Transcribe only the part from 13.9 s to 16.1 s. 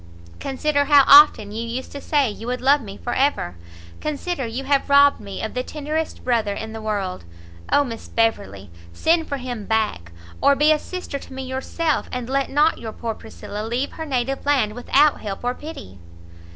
her native land without help or pity!"